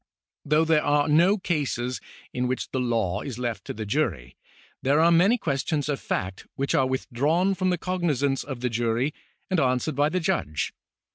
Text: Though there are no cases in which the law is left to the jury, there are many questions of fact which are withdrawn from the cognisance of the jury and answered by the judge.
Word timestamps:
Though 0.43 0.65
there 0.65 0.83
are 0.83 1.07
no 1.07 1.37
cases 1.37 2.01
in 2.33 2.47
which 2.47 2.71
the 2.71 2.79
law 2.79 3.21
is 3.21 3.37
left 3.37 3.65
to 3.65 3.73
the 3.75 3.85
jury, 3.85 4.35
there 4.81 4.99
are 4.99 5.11
many 5.11 5.37
questions 5.37 5.87
of 5.87 5.99
fact 5.99 6.47
which 6.55 6.73
are 6.73 6.87
withdrawn 6.87 7.53
from 7.53 7.69
the 7.69 7.77
cognisance 7.77 8.43
of 8.43 8.61
the 8.61 8.69
jury 8.71 9.13
and 9.51 9.59
answered 9.59 9.93
by 9.95 10.09
the 10.09 10.19
judge. 10.19 10.73